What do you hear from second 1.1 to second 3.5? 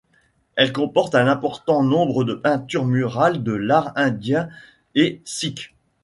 un important nombre de peintures murales